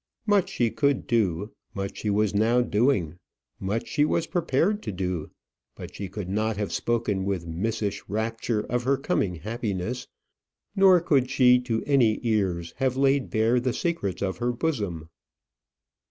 Much 0.25 0.49
she 0.49 0.71
could 0.71 1.05
do; 1.05 1.51
much 1.75 1.97
she 1.99 2.09
was 2.09 2.33
now 2.33 2.59
doing; 2.59 3.17
much 3.59 3.87
she 3.87 4.03
was 4.03 4.25
prepared 4.25 4.81
to 4.81 4.91
do. 4.91 5.29
But 5.75 5.93
she 5.93 6.09
could 6.09 6.27
not 6.27 6.57
have 6.57 6.73
spoken 6.73 7.23
with 7.23 7.45
missish 7.45 8.01
rapture 8.07 8.61
of 8.61 8.81
her 8.81 8.97
coming 8.97 9.35
happiness; 9.35 10.07
nor 10.75 11.01
could 11.01 11.29
she, 11.29 11.59
to 11.59 11.83
any 11.85 12.19
ears, 12.23 12.73
have 12.77 12.97
laid 12.97 13.29
bare 13.29 13.59
the 13.59 13.73
secrets 13.73 14.23
of 14.23 14.37
her 14.39 14.51
bosom. 14.51 15.07